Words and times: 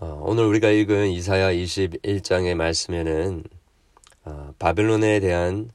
어, 0.00 0.22
오늘 0.24 0.44
우리가 0.44 0.70
읽은 0.70 1.08
이사야 1.08 1.52
21장의 1.52 2.54
말씀에는 2.54 3.42
어, 4.26 4.54
바벨론에 4.56 5.18
대한 5.18 5.72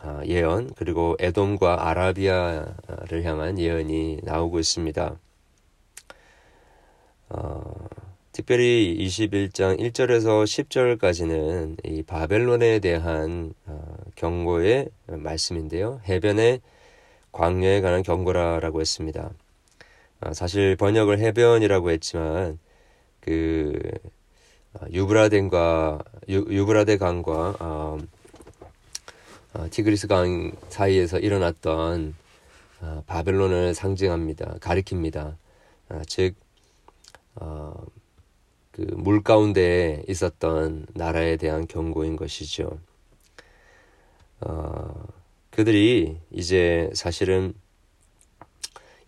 어, 0.00 0.20
예언 0.26 0.74
그리고 0.74 1.16
에돔과 1.20 1.88
아라비아를 1.88 3.22
향한 3.22 3.60
예언이 3.60 4.22
나오고 4.24 4.58
있습니다. 4.58 5.16
어, 7.28 7.88
특별히 8.32 8.96
21장 8.98 9.78
1절에서 9.78 10.42
10절까지는 10.98 11.76
이 11.86 12.02
바벨론에 12.02 12.80
대한 12.80 13.54
어, 13.66 13.96
경고의 14.16 14.88
말씀인데요. 15.06 16.00
해변의 16.08 16.62
광야에 17.30 17.80
관한 17.80 18.02
경고라라고 18.02 18.80
했습니다. 18.80 19.30
어, 20.22 20.32
사실 20.32 20.74
번역을 20.74 21.20
해변이라고 21.20 21.92
했지만 21.92 22.58
그 23.26 23.78
어, 24.74 24.86
유브라덴과 24.92 25.98
유, 26.28 26.66
브라데 26.66 26.96
강과 26.96 27.56
어, 27.58 27.98
어, 29.54 29.66
티그리스 29.70 30.06
강 30.06 30.52
사이에서 30.68 31.18
일어났던 31.18 32.14
어, 32.80 33.02
바벨론을 33.06 33.74
상징합니다. 33.74 34.58
가리킵니다. 34.60 35.36
어, 35.88 36.02
즉, 36.06 36.36
어, 37.34 37.74
그물 38.70 39.22
가운데 39.22 40.04
있었던 40.08 40.86
나라에 40.94 41.36
대한 41.36 41.66
경고인 41.66 42.14
것이죠. 42.16 42.78
어, 44.40 45.08
그들이 45.50 46.18
이제 46.30 46.90
사실은 46.94 47.54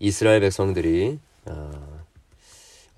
이스라엘 0.01 0.41
백성들이 0.41 1.19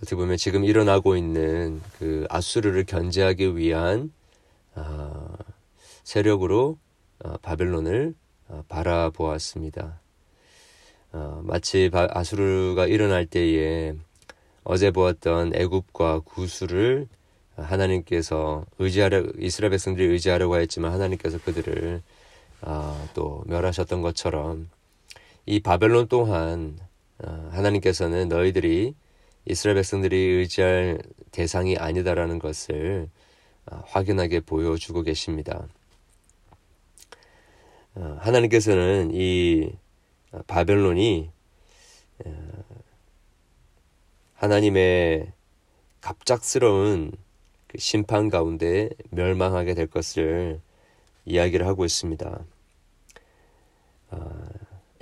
어, 0.01 0.03
어떻게 0.03 0.17
보면 0.17 0.37
지금 0.37 0.65
일어나고 0.65 1.17
있는 1.17 1.81
그 1.99 2.27
아수르를 2.31 2.85
견제하기 2.85 3.57
위한 3.57 4.13
어, 4.75 5.37
세력으로 6.05 6.79
어, 7.25 7.37
바벨론을 7.43 8.15
어, 8.49 8.65
바라보았습니다. 8.69 10.01
어, 11.13 11.41
마치 11.45 11.91
바, 11.91 12.09
아수르가 12.11 12.87
일어날 12.87 13.27
때에 13.27 13.95
어제 14.65 14.91
보았던 14.91 15.53
애굽과 15.55 16.21
구수를 16.21 17.09
하나님께서 17.57 18.65
의지하려 18.79 19.25
이스라엘 19.39 19.71
백성들이 19.71 20.09
의지하려고 20.09 20.57
했지만 20.57 20.93
하나님께서 20.93 21.39
그들을 21.39 22.03
어, 22.63 23.09
또 23.15 23.43
멸하셨던 23.47 24.03
것처럼 24.03 24.71
이 25.47 25.61
바벨론 25.61 26.09
또한 26.09 26.79
어, 27.19 27.49
하나님께서는 27.53 28.29
너희들이 28.29 28.95
이스라엘 29.47 29.77
백성들이 29.77 30.17
의지할 30.17 30.99
대상이 31.31 31.77
아니다라는 31.77 32.39
것을 32.39 33.09
어, 33.67 33.83
확인하게 33.87 34.41
보여주고 34.41 35.03
계십니다. 35.03 35.67
어, 37.95 38.19
하나님께서는 38.21 39.11
이 39.13 39.73
바벨론이 40.47 41.31
어, 42.25 42.65
하나님의 44.35 45.33
갑작스러운 46.01 47.13
그 47.67 47.79
심판 47.79 48.31
가운데 48.31 48.91
멸망하게 49.11 49.75
될 49.75 49.87
것을 49.87 50.61
이야기를 51.25 51.67
하고 51.67 51.85
있습니다. 51.85 52.45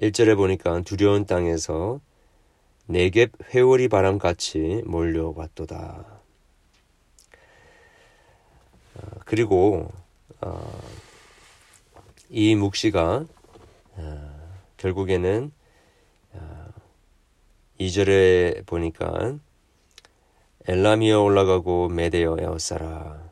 1절에 0.01 0.37
보니까 0.37 0.83
두려운 0.83 1.25
땅에서 1.25 2.01
내갭 2.89 3.33
회오리 3.55 3.89
바람같이 3.89 4.83
몰려왔도다. 4.87 6.07
어, 8.95 9.01
그리고 9.27 9.93
어, 10.41 10.81
이 12.31 12.55
묵시가 12.55 13.27
어, 13.97 14.51
결국에는 14.77 15.53
2절에 17.79 18.67
보니까 18.67 19.39
엘라미어 20.67 21.23
올라가고 21.23 21.89
메데어 21.89 22.37
에어사라 22.41 23.23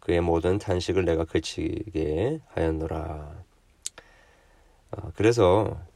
그의 0.00 0.20
모든 0.20 0.58
탄식을 0.58 1.04
내가 1.04 1.24
그치게 1.24 2.40
하였노라. 2.48 3.44
그래서 5.14 5.76
어, 5.76 5.87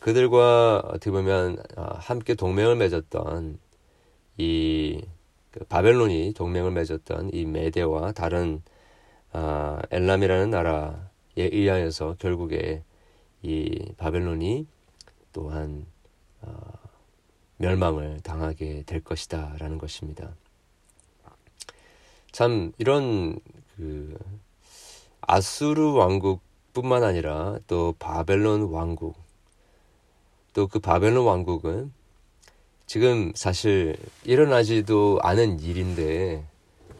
그들과 0.00 0.82
어떻게 0.84 1.10
보면 1.10 1.58
어, 1.76 1.82
함께 1.98 2.34
동맹을 2.34 2.76
맺었던 2.76 3.58
이그 4.38 5.64
바벨론이 5.68 6.32
동맹을 6.34 6.70
맺었던 6.70 7.30
이 7.32 7.44
메데와 7.44 8.12
다른 8.12 8.62
아, 9.32 9.80
엘람이라는 9.90 10.50
나라에 10.50 10.96
의하여서 11.36 12.16
결국에 12.18 12.82
이 13.42 13.92
바벨론이 13.96 14.66
또한 15.32 15.86
어, 16.40 16.56
멸망을 17.58 18.20
당하게 18.22 18.84
될 18.86 19.02
것이다라는 19.02 19.78
것입니다. 19.78 20.34
참 22.32 22.72
이런 22.78 23.38
그 23.76 24.16
아수르 25.20 25.92
왕국뿐만 25.92 27.02
아니라 27.02 27.58
또 27.66 27.94
바벨론 27.98 28.70
왕국 28.70 29.27
또 30.58 30.66
그 30.66 30.80
바벨론 30.80 31.24
왕국은 31.24 31.92
지금 32.86 33.30
사실 33.36 33.96
일어나지도 34.24 35.20
않은 35.22 35.60
일인데 35.60 36.44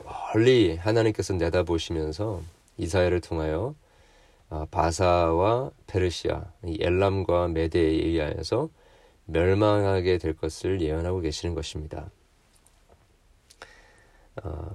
멀리 0.05 0.77
하나님께서 0.77 1.35
내다보시면서 1.35 2.41
이사야를 2.77 3.21
통하여 3.21 3.75
아, 4.49 4.65
바사와 4.71 5.73
페르시아, 5.89 6.45
엘람과 6.63 7.49
메데에 7.49 7.83
의하여서 7.83 8.69
멸망하게 9.25 10.19
될 10.19 10.37
것을 10.37 10.81
예언하고 10.81 11.19
계시는 11.21 11.57
것입니다. 11.57 12.11
아, 14.37 14.71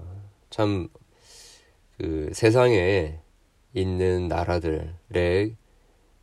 참 0.49 0.89
그 1.97 2.31
세상에 2.33 3.19
있는 3.73 4.27
나라들의 4.27 5.55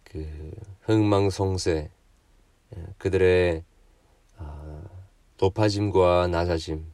그 0.04 0.50
흥망성쇠 0.82 1.72
예, 1.72 1.99
그들의 2.98 3.64
아, 4.38 4.82
높아짐과 5.38 6.28
낮아짐 6.28 6.84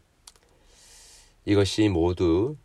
이것이 1.44 1.88
모두 1.88 2.56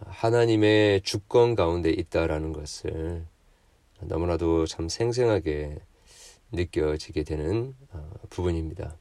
하나님의 0.00 1.02
주권 1.02 1.54
가운데 1.54 1.90
있다라는 1.90 2.52
것을 2.52 3.26
너무나도 4.00 4.66
참 4.66 4.88
생생하게 4.88 5.78
느껴지게 6.52 7.24
되는 7.24 7.74
아, 7.92 8.08
부분입니다. 8.30 8.96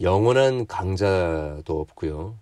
영원한 0.00 0.66
강자도 0.66 1.80
없고요. 1.80 2.38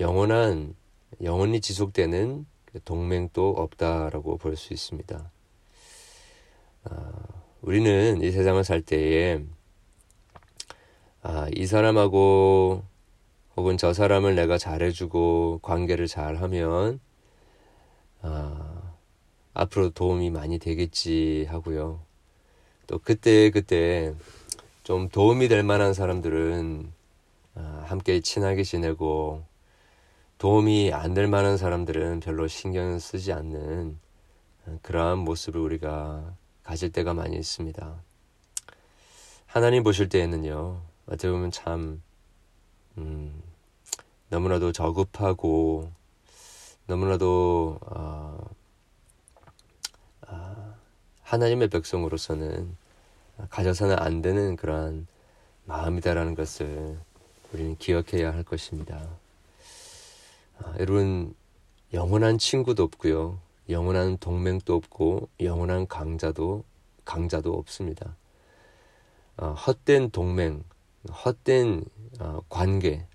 영원한 0.00 0.74
영원히 1.22 1.60
지속되는 1.60 2.46
동맹도 2.84 3.50
없다라고 3.50 4.38
볼 4.38 4.56
수 4.56 4.72
있습니다. 4.72 5.30
아, 7.62 7.62
우리는 7.62 8.20
이 8.22 8.30
세상을 8.30 8.62
살 8.64 8.82
때에 8.82 9.40
아, 11.22 11.48
이 11.54 11.66
사람하고 11.66 12.82
혹은 13.56 13.76
저 13.78 13.92
사람을 13.92 14.34
내가 14.34 14.58
잘해주고 14.58 15.60
관계를 15.62 16.06
잘하면 16.06 17.00
아, 18.22 18.94
앞으로 19.54 19.90
도움이 19.90 20.30
많이 20.30 20.58
되겠지 20.58 21.46
하고요. 21.48 22.00
또 22.86 22.98
그때 22.98 23.50
그때 23.50 24.14
좀 24.84 25.08
도움이 25.08 25.48
될 25.48 25.62
만한 25.62 25.94
사람들은 25.94 26.92
아, 27.56 27.84
함께 27.88 28.20
친하게 28.20 28.64
지내고 28.64 29.44
도움이 30.38 30.92
안 30.92 31.14
될 31.14 31.28
만한 31.28 31.56
사람들은 31.56 32.20
별로 32.20 32.48
신경 32.48 32.98
쓰지 32.98 33.32
않는 33.32 33.98
그러한 34.82 35.18
모습을 35.20 35.60
우리가 35.60 36.34
가질 36.70 36.92
때가 36.92 37.14
많이 37.14 37.36
있습니다. 37.36 38.00
하나님 39.46 39.82
보실 39.82 40.08
때에는요, 40.08 40.80
어떻게 41.06 41.28
보면 41.28 41.50
참, 41.50 42.00
음, 42.96 43.42
너무나도 44.28 44.70
저급하고, 44.70 45.90
너무나도, 46.86 47.76
어, 47.82 48.50
어, 50.28 50.74
하나님의 51.22 51.70
백성으로서는 51.70 52.76
가져서는 53.48 53.98
안 53.98 54.22
되는 54.22 54.54
그러한 54.54 55.08
마음이다라는 55.64 56.36
것을 56.36 57.00
우리는 57.52 57.76
기억해야 57.78 58.32
할 58.32 58.44
것입니다. 58.44 59.08
아, 60.60 60.74
여러분, 60.78 61.34
영원한 61.92 62.38
친구도 62.38 62.84
없고요. 62.84 63.40
영원한 63.70 64.18
동맹도 64.18 64.74
없고 64.74 65.28
영원한 65.40 65.86
강자도 65.86 66.64
강자도 67.04 67.52
없습니다. 67.54 68.16
어, 69.36 69.52
헛된 69.52 70.10
동맹, 70.10 70.64
헛된 71.24 71.84
어, 72.20 72.40
관계 72.48 73.06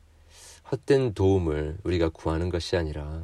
헛된 0.71 1.13
도움을 1.13 1.77
우리가 1.83 2.09
구하는 2.09 2.49
것이 2.49 2.75
아니라 2.75 3.23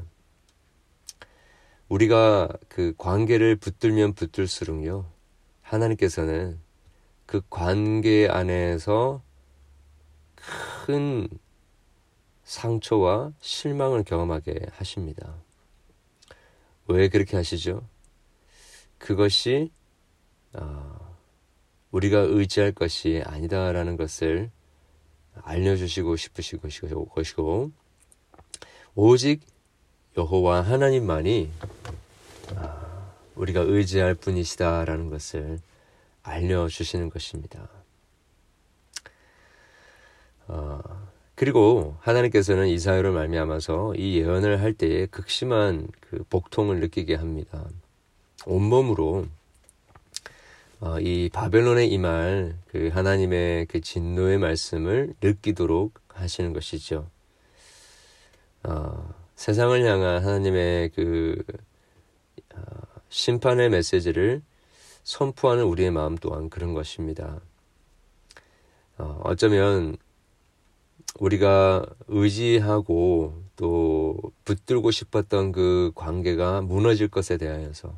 우리가 1.90 2.50
그 2.70 2.94
관계를 2.98 3.56
붙들면 3.56 4.14
붙들수록요 4.14 5.06
하나님께서는 5.62 6.60
그 7.26 7.42
관계 7.50 8.28
안에서 8.30 9.22
큰 10.86 11.28
상처와 12.44 13.32
실망을 13.40 14.04
경험하게 14.04 14.68
하십니다. 14.74 15.36
왜 16.92 17.10
그렇게 17.10 17.38
하시죠? 17.38 17.88
그것이 18.98 19.72
아, 20.54 21.00
우리가 21.92 22.20
의지할 22.20 22.72
것이 22.72 23.22
아니다라는 23.26 23.98
것을 23.98 24.52
알려주시고 25.36 26.16
싶으신 26.16 26.60
것이고 26.60 27.72
오직 28.96 29.42
여호와 30.18 30.62
하나님만이 30.62 31.52
아, 32.56 33.14
우리가 33.36 33.62
의지할 33.62 34.16
분이시다라는 34.16 35.10
것을 35.10 35.60
알려주시는 36.24 37.10
것입니다. 37.10 37.70
어, 40.48 40.82
그리고 41.42 41.98
하나님께서는 42.02 42.68
이사야를 42.68 43.14
말미암아서 43.14 43.96
이 43.96 44.20
예언을 44.20 44.62
할 44.62 44.74
때에 44.74 45.08
극심한 45.08 45.88
그 46.00 46.24
복통을 46.30 46.80
느끼게 46.82 47.16
합니다. 47.16 47.68
온몸으로 48.46 49.26
어, 50.82 51.00
이 51.00 51.32
바벨론에 51.34 51.88
임할 51.88 52.60
그 52.68 52.90
하나님의 52.94 53.66
그 53.66 53.82
진노의 53.82 54.38
말씀을 54.38 55.16
느끼도록 55.20 56.00
하시는 56.10 56.54
것이죠. 56.54 57.10
어, 58.62 59.12
세상을 59.36 59.84
향한 59.84 60.24
하나님의 60.24 60.90
그 60.90 61.44
어, 62.54 62.62
심판의 63.10 63.72
메시지를 63.72 64.44
선포하는 65.02 65.64
우리의 65.64 65.90
마음 65.90 66.20
또한 66.20 66.52
그런 66.52 66.76
것입니다. 66.76 67.42
어, 69.00 69.22
어쩌면 69.24 69.98
우리가 71.20 71.86
의지하고 72.08 73.44
또 73.56 74.18
붙들고 74.46 74.92
싶었던 74.92 75.52
그 75.52 75.92
관계가 75.96 76.62
무너질 76.62 77.08
것에 77.08 77.38
대하여서 77.38 77.98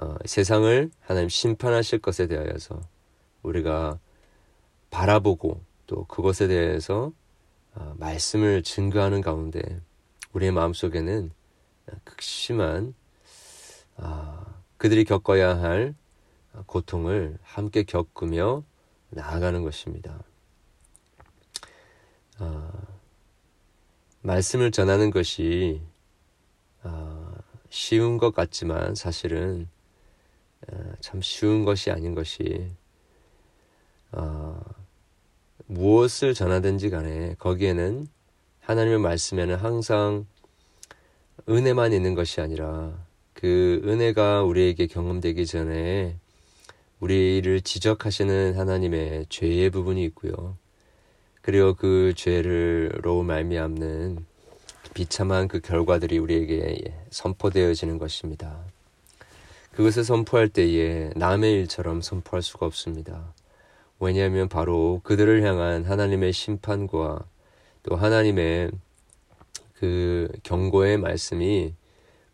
어, 0.00 0.16
세상을 0.24 0.90
하나님 1.00 1.28
심판하실 1.28 1.98
것에 2.00 2.26
대하여서 2.26 2.80
우리가 3.42 3.98
바라보고 4.90 5.60
또 5.86 6.04
그것에 6.04 6.46
대해서 6.48 7.12
어, 7.74 7.94
말씀을 7.98 8.62
증거하는 8.62 9.20
가운데 9.20 9.80
우리의 10.32 10.52
마음속에는 10.52 11.30
극심한 12.04 12.94
어, 13.96 14.44
그들이 14.78 15.04
겪어야 15.04 15.60
할 15.60 15.94
고통을 16.66 17.38
함께 17.42 17.82
겪으며 17.82 18.62
나아가는 19.10 19.62
것입니다. 19.62 20.22
어, 22.42 22.72
말씀을 24.22 24.72
전하는 24.72 25.10
것이 25.10 25.80
어, 26.82 27.32
쉬운 27.70 28.18
것 28.18 28.34
같지만 28.34 28.96
사실은 28.96 29.68
어, 30.66 30.92
참 31.00 31.22
쉬운 31.22 31.64
것이 31.64 31.92
아닌 31.92 32.16
것이 32.16 32.68
어, 34.10 34.60
무엇을 35.66 36.34
전하든지 36.34 36.90
간에 36.90 37.36
거기에는 37.38 38.08
하나님의 38.60 38.98
말씀에는 38.98 39.54
항상 39.56 40.26
은혜만 41.48 41.92
있는 41.92 42.14
것이 42.14 42.40
아니라 42.40 42.92
그 43.34 43.80
은혜가 43.84 44.42
우리에게 44.42 44.88
경험되기 44.88 45.46
전에 45.46 46.16
우리를 46.98 47.60
지적하시는 47.60 48.56
하나님의 48.56 49.26
죄의 49.28 49.70
부분이 49.70 50.04
있고요. 50.06 50.56
그리고 51.42 51.74
그 51.74 52.14
죄를로 52.16 53.24
말미암는 53.24 54.24
비참한 54.94 55.48
그 55.48 55.60
결과들이 55.60 56.18
우리에게 56.18 56.94
선포되어지는 57.10 57.98
것입니다. 57.98 58.60
그것을 59.72 60.04
선포할 60.04 60.48
때에 60.48 61.10
남의 61.16 61.52
일처럼 61.54 62.00
선포할 62.00 62.42
수가 62.42 62.66
없습니다. 62.66 63.32
왜냐하면 63.98 64.48
바로 64.48 65.00
그들을 65.02 65.42
향한 65.44 65.84
하나님의 65.84 66.32
심판과 66.32 67.24
또 67.82 67.96
하나님의 67.96 68.70
그 69.74 70.28
경고의 70.44 70.98
말씀이 70.98 71.74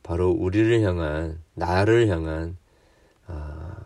바로 0.02 0.31
우리를 0.31 0.82
향한 0.82 1.38
나를 1.54 2.08
향한 2.08 2.56
아, 3.26 3.76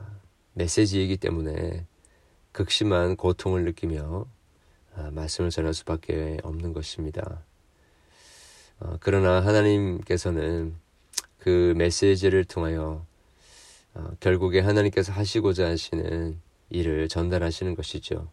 메시지이기 0.54 1.18
때문에 1.18 1.84
극심한 2.52 3.16
고통을 3.16 3.64
느끼며 3.64 4.26
아, 4.26 4.41
말씀을 5.12 5.50
전할 5.50 5.74
수밖에 5.74 6.38
없는 6.42 6.72
것입니다. 6.72 7.42
어, 8.80 8.96
그러나 9.00 9.44
하나님께서는 9.44 10.74
그 11.38 11.74
메시지를 11.76 12.44
통하여 12.44 13.04
어, 13.94 14.10
결국에 14.20 14.60
하나님께서 14.60 15.12
하시고자 15.12 15.68
하시는 15.68 16.40
일을 16.70 17.08
전달하시는 17.08 17.74
것이죠. 17.74 18.28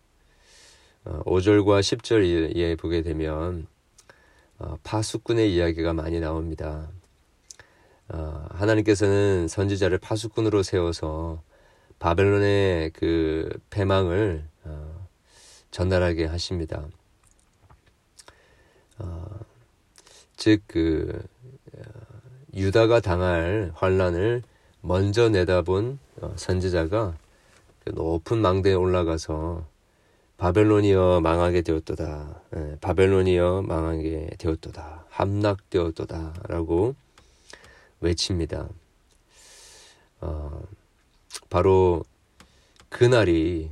어, 1.06 1.21
5절과 1.25 1.81
10절에 1.81 2.77
보게 2.77 3.01
되면 3.03 3.67
어, 4.57 4.77
파수꾼의 4.83 5.53
이야기가 5.53 5.94
많이 5.94 6.19
나옵니다. 6.19 6.89
어, 8.09 8.47
하나님께서는 8.51 9.47
선지자를 9.47 10.00
파수꾼으로 10.00 10.63
세워서 10.63 11.41
바벨론의 12.00 12.91
그 12.91 13.50
패망을 13.69 14.44
어, 14.58 14.58
전달하게 15.71 16.25
하십니다. 16.25 16.86
어, 18.98 19.25
즉그 20.36 21.21
어, 21.75 21.81
유다가 22.56 23.00
당할 23.00 23.71
환란을 23.75 24.44
먼저 24.81 25.30
내다본 25.30 26.00
어, 26.21 26.33
선지자가 26.36 27.16
그 27.83 27.89
높은 27.92 28.39
망대에 28.39 28.74
올라가서 28.74 29.66
바벨론이여 30.38 31.19
망하게 31.21 31.62
되었도다. 31.62 32.42
예, 32.56 32.77
바벨론이여 32.80 33.63
망하게 33.68 34.30
되었도다. 34.38 35.06
함락되었도다 35.09 36.33
라고 36.47 36.95
외칩니다. 37.99 38.69
어, 40.21 40.64
바로 41.49 42.06
그날이 42.88 43.69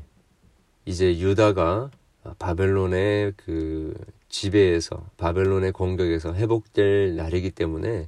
이제 0.87 1.19
유다가 1.19 1.91
바벨론의 2.39 3.33
그 3.35 3.93
지배에서 4.29 5.05
바벨론의 5.17 5.73
공격에서 5.73 6.33
회복될 6.33 7.17
날이기 7.17 7.51
때문에 7.51 8.07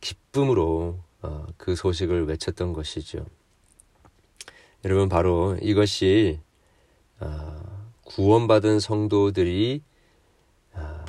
기쁨으로 0.00 0.98
어, 1.20 1.46
그 1.58 1.76
소식을 1.76 2.26
외쳤던 2.28 2.72
것이죠. 2.72 3.26
여러분 4.86 5.10
바로 5.10 5.58
이것이 5.60 6.40
어, 7.20 7.60
구원받은 8.04 8.80
성도들이 8.80 9.82
어, 10.72 11.04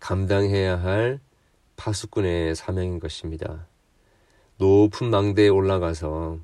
감당해야 0.00 0.80
할 0.80 1.20
파수꾼의 1.76 2.54
사명인 2.54 2.98
것입니다. 2.98 3.66
높은 4.56 5.10
망대에 5.10 5.48
올라가서 5.48 6.38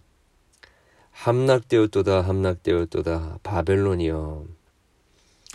함락되었도다 1.15 2.23
함락되었도다 2.23 3.39
바벨론이여 3.43 4.45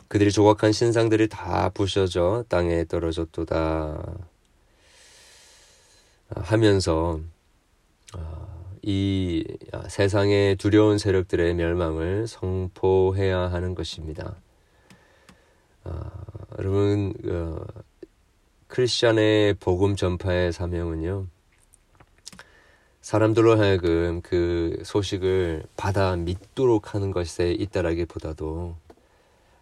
그들이 0.08 0.32
조각한 0.32 0.72
신상들이 0.72 1.28
다 1.28 1.70
부셔져 1.70 2.44
땅에 2.50 2.86
떨어졌도다 2.86 4.04
하면서 6.30 7.20
어, 8.16 8.74
이 8.82 9.46
세상의 9.88 10.56
두려운 10.56 10.98
세력들의 10.98 11.54
멸망을 11.54 12.28
선포해야 12.28 13.52
하는 13.52 13.76
것입니다. 13.76 14.36
어, 15.84 16.10
여러분 16.58 17.14
어, 17.28 17.58
크리스천의 18.68 19.56
복음 19.56 19.96
전파의 19.96 20.54
사명은요. 20.54 21.28
사람들로 23.10 23.58
하여금 23.58 24.22
그 24.22 24.84
소식을 24.86 25.64
받아 25.76 26.16
믿도록 26.16 26.94
하는 26.94 27.10
것에 27.10 27.54
있다라기보다도 27.54 28.76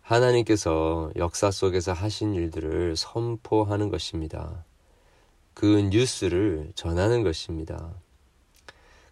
하나님께서 0.01 1.11
역사 1.15 1.49
속에서 1.49 1.93
하신 1.93 2.35
일들을 2.35 2.97
선포하는 2.97 3.87
것입니다. 3.87 4.65
그 5.53 5.65
뉴스를 5.65 6.73
전하는 6.75 7.23
것입니다. 7.23 7.93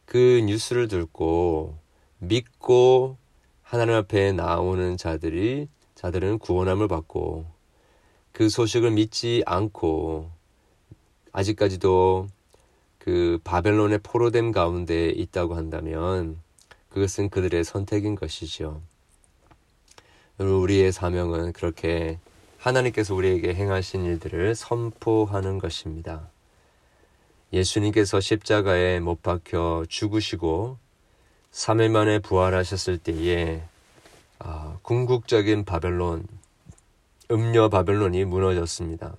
그 0.03 0.41
뉴스를 0.45 0.89
듣고 0.89 1.77
믿고 2.17 3.15
하나님 3.61 3.95
앞에 3.95 4.33
나오는 4.33 4.97
자들이 4.97 5.69
자들은 5.95 6.39
구원함을 6.39 6.89
받고 6.89 7.45
그 8.33 8.49
소식을 8.49 8.91
믿지 8.91 9.43
않고 9.45 10.29
아직까지도 11.31 12.27
그 13.05 13.37
바벨론의 13.43 13.99
포로됨 14.01 14.51
가운데 14.51 15.09
있다고 15.09 15.53
한다면 15.53 16.39
그것은 16.89 17.29
그들의 17.29 17.63
선택인 17.63 18.15
것이죠. 18.15 18.81
우리의 20.39 20.91
사명은 20.91 21.53
그렇게 21.53 22.17
하나님께서 22.57 23.13
우리에게 23.13 23.53
행하신 23.53 24.05
일들을 24.05 24.55
선포하는 24.55 25.59
것입니다. 25.59 26.29
예수님께서 27.53 28.19
십자가에 28.19 28.99
못 28.99 29.21
박혀 29.21 29.85
죽으시고 29.87 30.79
3일 31.51 31.91
만에 31.91 32.17
부활하셨을 32.17 32.97
때에 32.97 33.61
아, 34.39 34.79
궁극적인 34.81 35.63
바벨론, 35.63 36.25
음녀 37.29 37.69
바벨론이 37.69 38.25
무너졌습니다. 38.25 39.15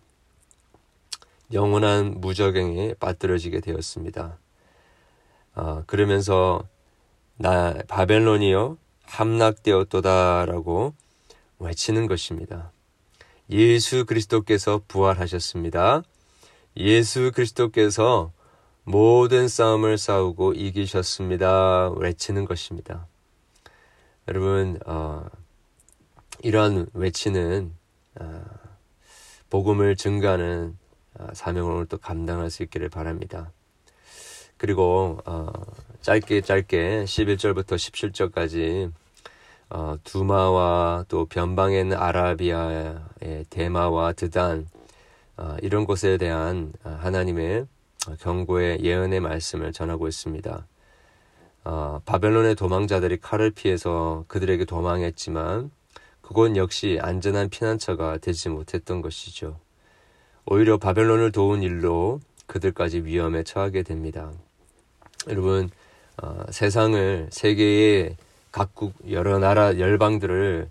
영원한 1.52 2.20
무적행에 2.20 2.94
빠뜨려지게 2.94 3.60
되었습니다. 3.60 4.38
아, 5.54 5.82
그러면서 5.86 6.66
나 7.36 7.74
바벨론이요 7.88 8.78
함락되었도다라고 9.04 10.94
외치는 11.58 12.06
것입니다. 12.06 12.72
예수 13.50 14.04
그리스도께서 14.04 14.82
부활하셨습니다. 14.88 16.02
예수 16.76 17.32
그리스도께서 17.32 18.32
모든 18.84 19.48
싸움을 19.48 19.98
싸우고 19.98 20.52
이기셨습니다. 20.54 21.90
외치는 21.96 22.44
것입니다. 22.44 23.06
여러분, 24.28 24.78
어, 24.86 25.24
이러한 26.42 26.88
외치는 26.92 27.72
어, 28.20 28.44
복음을 29.50 29.96
증가하는 29.96 30.76
어, 30.76 30.85
사명을 31.32 31.72
오늘 31.72 31.86
또 31.86 31.98
감당할 31.98 32.50
수 32.50 32.62
있기를 32.62 32.88
바랍니다. 32.88 33.52
그리고 34.56 35.18
어, 35.26 35.50
짧게 36.00 36.40
짧게 36.40 37.04
11절부터 37.04 37.74
17절까지 37.74 38.92
어, 39.68 39.96
두마와 40.04 41.04
또 41.08 41.26
변방에 41.26 41.80
있는 41.80 41.96
아라비아의 41.96 43.44
대마와 43.50 44.12
드단 44.12 44.68
어, 45.36 45.56
이런 45.62 45.84
곳에 45.84 46.16
대한 46.16 46.72
어, 46.84 46.96
하나님의 47.00 47.66
경고의 48.20 48.82
예언의 48.82 49.20
말씀을 49.20 49.72
전하고 49.72 50.08
있습니다. 50.08 50.66
어, 51.64 52.00
바벨론의 52.04 52.54
도망자들이 52.54 53.18
칼을 53.18 53.50
피해서 53.50 54.24
그들에게 54.28 54.64
도망했지만 54.64 55.70
그건 56.20 56.56
역시 56.56 56.98
안전한 57.02 57.50
피난처가 57.50 58.18
되지 58.18 58.48
못했던 58.48 59.02
것이죠. 59.02 59.58
오히려 60.46 60.78
바벨론을 60.78 61.32
도운 61.32 61.62
일로 61.62 62.20
그들까지 62.46 63.00
위험에 63.00 63.42
처하게 63.42 63.82
됩니다. 63.82 64.30
여러분, 65.28 65.70
어, 66.22 66.44
세상을 66.50 67.28
세계의 67.30 68.16
각국 68.52 68.94
여러 69.10 69.38
나라 69.38 69.78
열방들을 69.78 70.70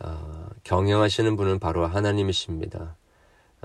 어, 0.00 0.48
경영하시는 0.64 1.36
분은 1.36 1.58
바로 1.58 1.86
하나님이십니다. 1.86 2.96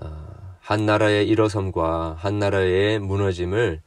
어, 0.01 0.55
한 0.59 0.85
나라의 0.85 1.27
일어섬과 1.27 2.17
한 2.19 2.37
나라의 2.37 2.99
무너짐을 2.99 3.81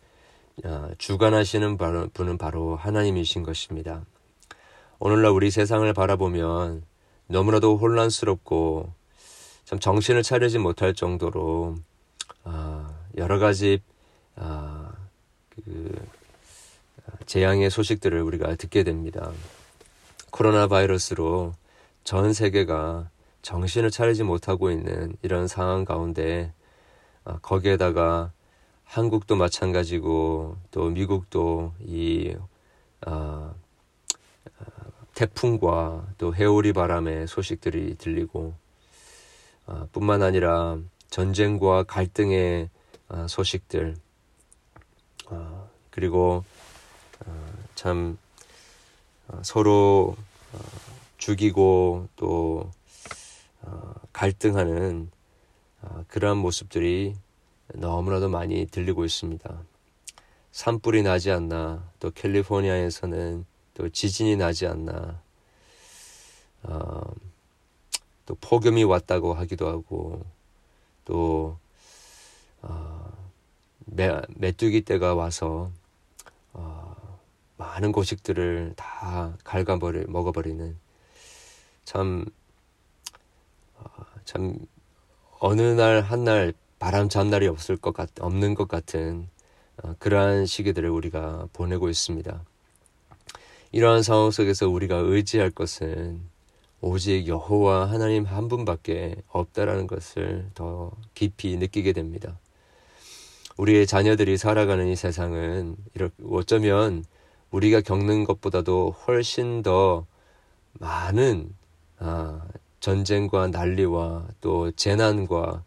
어, 0.64 0.88
주관하시는 0.96 1.76
분은 2.12 2.38
바로 2.38 2.76
하나님이신 2.76 3.42
것입니다. 3.42 4.02
오늘날 4.98 5.32
우리 5.32 5.50
세상을 5.50 5.92
바라보면 5.92 6.82
너무나도 7.26 7.76
혼란스럽고 7.76 8.92
참 9.68 9.78
정신을 9.78 10.22
차리지 10.22 10.56
못할 10.56 10.94
정도로 10.94 11.74
아, 12.42 12.90
여러 13.18 13.38
가지 13.38 13.82
아, 14.34 14.90
그 15.50 15.94
재앙의 17.26 17.68
소식들을 17.68 18.18
우리가 18.22 18.54
듣게 18.54 18.82
됩니다. 18.82 19.30
코로나 20.30 20.68
바이러스로 20.68 21.52
전 22.02 22.32
세계가 22.32 23.10
정신을 23.42 23.90
차리지 23.90 24.22
못하고 24.22 24.70
있는 24.70 25.14
이런 25.20 25.46
상황 25.46 25.84
가운데 25.84 26.50
아, 27.24 27.38
거기에다가 27.42 28.32
한국도 28.84 29.36
마찬가지고 29.36 30.56
또 30.70 30.84
미국도 30.88 31.74
이 31.80 32.34
아, 33.02 33.52
태풍과 35.14 36.06
또 36.16 36.34
해오리 36.34 36.72
바람의 36.72 37.26
소식들이 37.26 37.96
들리고 37.96 38.54
아, 38.54 38.67
뿐만 39.92 40.22
아니라 40.22 40.78
전쟁과 41.10 41.84
갈등의 41.84 42.68
아, 43.08 43.26
소식들 43.26 43.96
아, 45.26 45.64
그리고 45.90 46.44
아, 47.24 47.52
참 47.74 48.18
아, 49.28 49.40
서로 49.42 50.16
아, 50.52 50.58
죽이고 51.16 52.08
또 52.16 52.70
갈등하는 54.12 55.10
그러한 56.06 56.38
모습들이 56.38 57.14
너무나도 57.74 58.28
많이 58.28 58.66
들리고 58.66 59.04
있습니다. 59.04 59.62
산불이 60.52 61.02
나지 61.02 61.30
않나 61.30 61.84
또 62.00 62.10
캘리포니아에서는 62.10 63.44
또 63.74 63.88
지진이 63.88 64.36
나지 64.36 64.66
않나 64.66 65.20
어, 66.62 67.12
또 68.28 68.34
폭염이 68.42 68.84
왔다고 68.84 69.32
하기도 69.32 69.68
하고 69.68 70.22
또 71.06 71.56
어, 72.60 73.10
매, 73.86 74.20
메뚜기 74.36 74.82
때가 74.82 75.14
와서 75.14 75.70
어, 76.52 77.18
많은 77.56 77.90
고식들을 77.90 78.74
다 78.76 79.34
갉아버리 79.44 80.04
먹어버리는 80.08 80.76
참, 81.86 82.26
어, 83.76 83.88
참 84.26 84.58
어느 85.40 85.62
날 85.62 86.02
한 86.02 86.24
날 86.24 86.52
바람 86.78 87.08
잔 87.08 87.30
날이 87.30 87.46
없을 87.46 87.78
것 87.78 87.94
같, 87.94 88.10
없는 88.20 88.52
것 88.54 88.68
같은 88.68 89.26
어, 89.82 89.94
그러한 89.98 90.44
시기들을 90.44 90.90
우리가 90.90 91.48
보내고 91.54 91.88
있습니다. 91.88 92.44
이러한 93.72 94.02
상황 94.02 94.30
속에서 94.30 94.68
우리가 94.68 94.96
의지할 94.96 95.50
것은 95.50 96.20
오직 96.80 97.26
여호와 97.26 97.90
하나님 97.90 98.24
한 98.24 98.48
분밖에 98.48 99.16
없다라는 99.28 99.86
것을 99.86 100.50
더 100.54 100.92
깊이 101.14 101.56
느끼게 101.56 101.92
됩니다. 101.92 102.38
우리의 103.56 103.86
자녀들이 103.86 104.36
살아가는 104.36 104.86
이 104.86 104.94
세상은 104.94 105.76
이렇게 105.94 106.14
어쩌면 106.30 107.04
우리가 107.50 107.80
겪는 107.80 108.24
것보다도 108.24 108.90
훨씬 109.06 109.62
더 109.62 110.06
많은 110.74 111.52
아, 111.98 112.46
전쟁과 112.78 113.48
난리와 113.48 114.28
또 114.40 114.70
재난과 114.70 115.64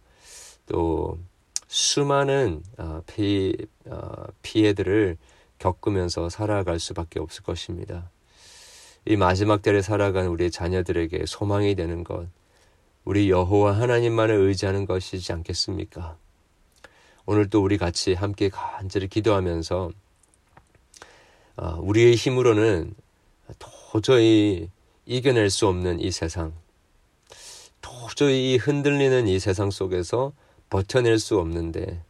또 0.68 1.20
수많은 1.68 2.64
아, 2.78 3.02
피, 3.06 3.58
아, 3.90 4.28
피해들을 4.42 5.18
겪으면서 5.60 6.30
살아갈 6.30 6.80
수밖에 6.80 7.20
없을 7.20 7.44
것입니다. 7.44 8.10
이 9.06 9.16
마지막 9.16 9.62
때를 9.62 9.82
살아가는 9.82 10.30
우리 10.30 10.52
자녀들에게 10.52 11.26
소망이 11.26 11.76
되는 11.76 12.04
것, 12.04 12.28
우리 13.04 13.32
여호와 13.32 13.80
하나님만을 13.80 14.36
의지하는 14.36 14.86
것이지 14.86 15.34
않겠습니까? 15.34 16.18
오늘 17.26 17.50
또 17.50 17.64
우리 17.64 17.78
같이 17.78 18.14
함께 18.14 18.50
간절히 18.50 19.08
기도하면서 19.08 19.92
아, 21.56 21.78
우리의 21.80 22.16
힘으로는 22.16 22.94
도저히 23.60 24.70
이겨낼 25.06 25.50
수 25.50 25.68
없는 25.68 26.00
이 26.00 26.12
세상, 26.12 26.54
도저히 27.82 28.58
흔들리는 28.58 29.28
이 29.28 29.40
세상 29.40 29.72
속에서 29.72 30.32
버텨낼 30.70 31.20
수 31.20 31.40
없는데 31.40 32.04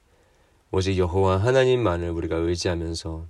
오직 0.71 0.97
여호와 0.97 1.37
하나님만을 1.37 2.09
우리가 2.11 2.35
의지하면서 2.35 3.25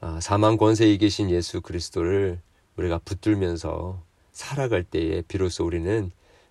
아, 0.00 0.20
사망 0.20 0.56
권세에 0.56 0.96
계신 0.98 1.30
예수 1.30 1.60
그리스도를 1.60 2.40
우리가 2.78 2.98
붙들면서 3.04 4.00
살아갈 4.32 4.84
때에 4.84 5.22
비로소 5.22 5.64
우리는 5.64 6.10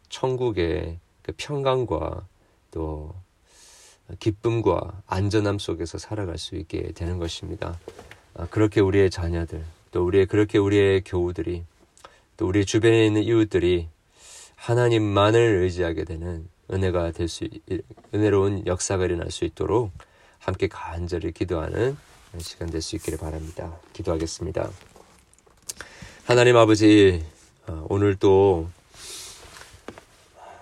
천국의 0.10 1.00
그 1.22 1.34
평강과 1.38 2.27
또 2.72 3.13
기쁨과 4.19 5.03
안전함 5.07 5.60
속에서 5.60 5.98
살아갈 5.98 6.38
수 6.38 6.55
있게 6.55 6.91
되는 6.93 7.17
것입니다. 7.17 7.79
아, 8.36 8.46
그렇게 8.48 8.79
우리의 8.81 9.10
자녀들, 9.10 9.63
또 9.91 10.05
우리의 10.05 10.27
그렇게 10.27 10.57
우리의 10.57 11.01
교우들이, 11.05 11.63
또 12.38 12.48
우리 12.48 12.65
주변에 12.65 13.05
있는 13.05 13.24
이웃들이 13.24 13.88
하나님만을 14.55 15.39
의지하게 15.63 16.03
되는 16.03 16.48
은혜가 16.72 17.12
될 17.12 17.27
수, 17.27 17.48
은혜로운 18.13 18.65
역사가 18.67 19.05
일어날 19.05 19.31
수 19.31 19.46
있도록 19.46 19.91
함께 20.39 20.67
간절히 20.67 21.31
기도하는 21.31 21.98
시간 22.39 22.69
될 22.69 22.81
수 22.81 22.96
있기를 22.98 23.17
바랍니다. 23.17 23.75
기도하겠습니다. 23.93 24.69
하나님 26.27 26.57
아버지, 26.57 27.24
어, 27.67 27.86
오늘 27.88 28.17
또 28.17 28.67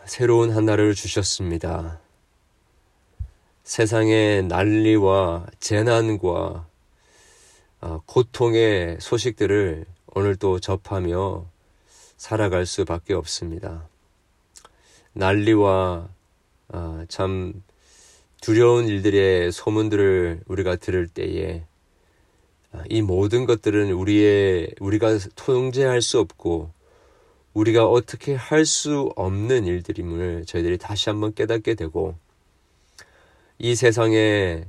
새로운 0.05 0.51
한 0.51 0.63
날을 0.63 0.93
주셨습니다. 0.93 2.00
세상의 3.63 4.43
난리와 4.43 5.48
재난과 5.60 6.67
아, 7.81 8.00
고통의 8.05 8.98
소식들을 9.01 9.88
오늘 10.13 10.36
또 10.36 10.60
접하며 10.60 11.48
살아갈 12.15 12.67
수밖에 12.67 13.15
없습니다. 13.15 13.88
난리와 15.13 16.07
아, 16.74 17.05
참 17.10 17.63
두려운 18.39 18.88
일들의 18.88 19.51
소문들을 19.51 20.41
우리가 20.45 20.75
들을 20.75 21.07
때에 21.07 21.63
아, 21.63 21.75
이 22.89 23.01
모든 23.01 23.46
것들은 23.46 23.91
우리의 23.91 24.75
우리가 24.79 25.17
통제할 25.36 26.01
수 26.01 26.20
없고 26.20 26.72
우리가 27.53 27.88
어떻게 27.88 28.36
할 28.36 28.65
수 28.65 29.12
없는 29.15 29.65
일들임을 29.65 30.46
저희들이 30.46 30.77
다시 30.77 31.10
한번 31.10 31.34
깨닫게 31.34 31.75
되고 31.75 32.15
이 33.58 33.75
세상의 33.75 34.65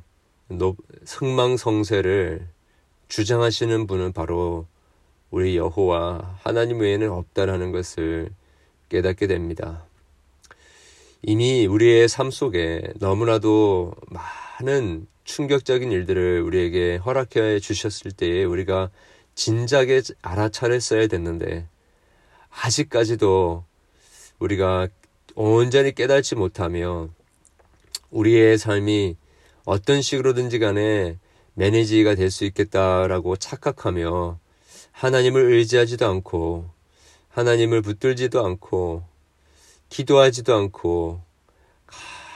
성망성쇠를 1.05 2.47
주장하시는 3.09 3.87
분은 3.87 4.13
바로 4.13 4.67
우리 5.31 5.57
여호와 5.57 6.39
하나님 6.43 6.81
외에는 6.81 7.11
없다라는 7.11 7.73
것을 7.73 8.31
깨닫게 8.89 9.27
됩니다. 9.27 9.85
이미 11.23 11.67
우리의 11.67 12.09
삶 12.09 12.31
속에 12.31 12.83
너무나도 12.97 13.95
많은 14.09 15.09
충격적인 15.27 15.93
일들을 15.93 16.41
우리에게 16.41 16.97
허락해 16.97 17.59
주셨을 17.59 18.13
때에 18.13 18.45
우리가 18.45 18.91
진작에 19.35 20.01
알아차렸어야 20.23 21.09
됐는데 21.09 21.67
아직까지도 22.51 23.65
우리가 24.39 24.89
온전히 25.35 25.95
깨닫지 25.95 26.37
못하며 26.37 27.11
우리의 28.11 28.57
삶이 28.57 29.17
어떤 29.65 30.01
식으로든지 30.01 30.59
간에 30.59 31.19
매니지가 31.55 32.15
될 32.15 32.31
수 32.31 32.45
있겠다라고 32.45 33.37
착각하며 33.37 34.39
하나님을 34.93 35.53
의지하지도 35.53 36.07
않고 36.07 36.71
하나님을 37.31 37.83
붙들지도 37.83 38.47
않고 38.47 39.03
기도하지도 39.89 40.55
않고 40.55 41.21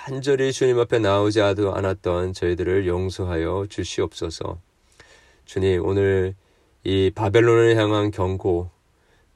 간절히 0.02 0.50
주님 0.50 0.78
앞에 0.78 0.98
나오지 0.98 1.42
않았던 1.42 2.32
저희들을 2.32 2.86
용서하여 2.86 3.66
주시옵소서. 3.68 4.58
주님 5.44 5.84
오늘 5.84 6.34
이 6.84 7.12
바벨론을 7.14 7.76
향한 7.76 8.10
경고 8.10 8.70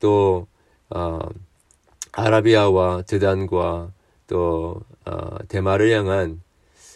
또 0.01 0.47
어, 0.89 1.19
아라비아와 2.13 3.03
드단과 3.03 3.93
또 4.27 4.81
어, 5.05 5.37
대마를 5.49 5.93
향한 5.93 6.41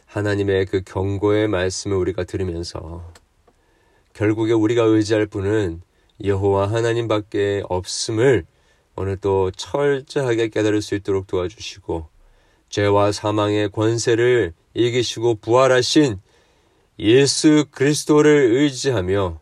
하나님의 0.06 0.64
그 0.64 0.80
경고의 0.80 1.46
말씀을 1.48 1.94
우리가 1.98 2.24
들으면서 2.24 3.04
결국에 4.14 4.54
우리가 4.54 4.82
의지할 4.84 5.26
분은 5.26 5.82
여호와 6.24 6.72
하나님밖에 6.72 7.64
없음을 7.68 8.46
오늘 8.96 9.18
또 9.18 9.50
철저하게 9.50 10.48
깨달을 10.48 10.80
수 10.80 10.94
있도록 10.94 11.26
도와주시고 11.26 12.17
죄와 12.68 13.12
사망의 13.12 13.70
권세를 13.70 14.52
이기시고 14.74 15.36
부활하신 15.36 16.20
예수 16.98 17.64
그리스도를 17.70 18.52
의지하며 18.52 19.40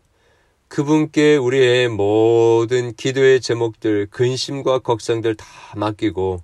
그분께 0.67 1.37
우리의 1.37 1.87
모든 1.87 2.93
기도의 2.93 3.41
제목들, 3.41 4.07
근심과 4.07 4.79
걱정들 4.79 5.35
다 5.35 5.45
맡기고 5.75 6.43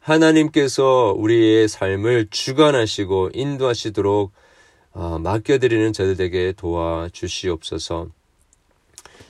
하나님께서 0.00 1.14
우리의 1.16 1.68
삶을 1.68 2.28
주관하시고 2.30 3.30
인도하시도록 3.32 4.32
어, 4.92 5.18
맡겨드리는 5.18 5.92
저들에게 5.92 6.52
도와주시옵소서. 6.56 8.08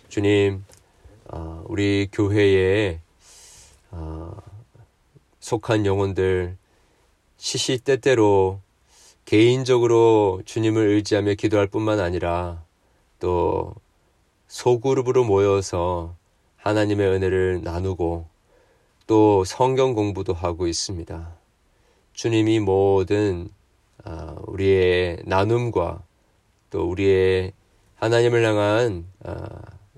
주님, 0.08 0.64
어, 1.26 1.64
우리 1.68 2.08
교회에 2.12 3.00
어, 3.90 4.36
속한 5.40 5.86
영혼들 5.86 6.56
시시때때로 7.44 8.60
개인적으로 9.26 10.40
주님을 10.46 10.88
의지하며 10.88 11.34
기도할 11.34 11.66
뿐만 11.66 12.00
아니라 12.00 12.64
또 13.18 13.74
소그룹으로 14.48 15.24
모여서 15.24 16.16
하나님의 16.56 17.06
은혜를 17.06 17.60
나누고 17.62 18.26
또 19.06 19.44
성경 19.44 19.92
공부도 19.92 20.32
하고 20.32 20.66
있습니다. 20.66 21.36
주님이 22.14 22.60
모든 22.60 23.50
아, 24.04 24.36
우리의 24.46 25.18
나눔과 25.26 26.02
또 26.70 26.88
우리의 26.88 27.52
하나님을 27.96 28.42
향한 28.42 29.04
아, 29.22 29.46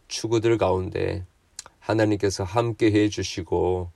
추구들 0.09 0.59
가운데 0.59 1.25
하나님께서 1.79 2.43
함께 2.43 2.91
해 2.91 3.09
주시고 3.09 3.89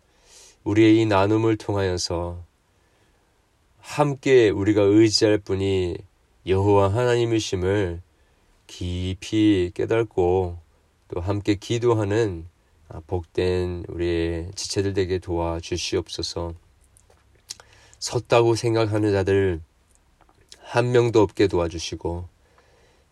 우리의 0.62 1.00
이 1.00 1.06
나눔을 1.06 1.56
통하여서 1.56 2.48
함께 3.80 4.50
우리가 4.50 4.82
의지할 4.82 5.38
분이 5.38 5.96
여호와 6.46 6.92
하나님이심을 6.94 8.02
깊이 8.66 9.72
깨닫고 9.74 10.58
또 11.08 11.20
함께 11.20 11.54
기도하는 11.56 12.46
아, 12.88 13.00
복된 13.06 13.84
우리의 13.88 14.50
지체들 14.54 14.94
되게 14.94 15.18
도와주시옵소서. 15.18 16.54
섰다고 17.98 18.54
생각하는 18.54 19.12
자들 19.12 19.60
한 20.60 20.92
명도 20.92 21.20
없게 21.20 21.46
도와주시고 21.46 22.28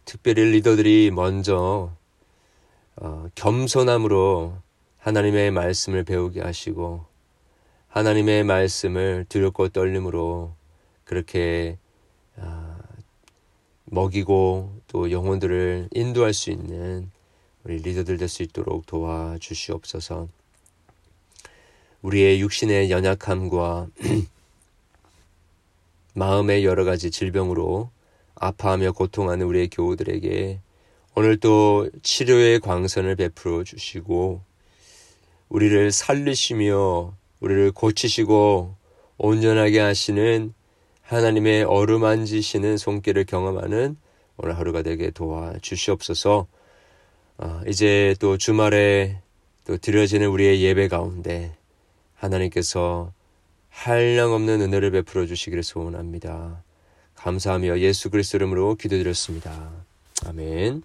특별히 0.05 0.43
리더들이 0.53 1.11
먼저 1.13 1.93
어, 2.97 3.29
겸손함으로 3.35 4.57
하나님의 4.99 5.51
말씀을 5.51 6.05
배우게 6.05 6.41
하시고 6.41 7.05
하나님의 7.89 8.45
말씀을 8.45 9.27
두렵고 9.29 9.69
떨림으로 9.69 10.58
그렇게 11.09 11.79
어, 12.37 12.79
먹이고 13.87 14.79
또 14.89 15.11
영혼들을 15.11 15.89
인도할 15.91 16.35
수 16.35 16.51
있는 16.51 17.11
우리 17.65 17.79
리더들 17.79 18.19
될 18.19 18.29
수 18.29 18.43
있도록 18.43 18.85
도와주시옵소서. 18.85 20.29
우리의 22.03 22.43
육신의 22.43 22.91
연약함과 22.91 23.87
마음의 26.15 26.67
여러 26.67 26.85
가지 26.85 27.11
질병으로 27.11 27.91
아파하며 28.35 28.93
고통하는 28.93 29.47
우리의 29.47 29.71
교우들에게 29.71 30.61
오늘 31.15 31.39
또 31.39 31.89
치료의 32.03 32.61
광선을 32.61 33.17
베풀어 33.17 33.65
주시고 33.65 34.43
우리를 35.49 35.91
살리시며 35.91 37.15
우리를 37.41 37.73
고치시고 37.73 38.75
온전하게 39.17 39.81
하시는 39.81 40.53
하나님의 41.09 41.65
어루만지시는 41.65 42.77
손길을 42.77 43.25
경험하는 43.25 43.97
오늘 44.37 44.59
하루가 44.59 44.83
되게 44.83 45.11
도와주시옵소서. 45.11 46.47
어, 47.39 47.61
이제 47.67 48.15
또 48.21 48.37
주말에 48.37 49.23
또 49.67 49.79
드려지는 49.79 50.29
우리의 50.29 50.63
예배 50.63 50.89
가운데 50.89 51.57
하나님께서 52.15 53.13
한량없는 53.71 54.61
은혜를 54.61 54.91
베풀어 54.91 55.25
주시기를 55.25 55.63
소원합니다. 55.63 56.63
감사하며 57.15 57.79
예수 57.79 58.11
그리스도 58.11 58.37
이름으로 58.37 58.75
기도드렸습니다. 58.75 59.71
아멘. 60.27 60.83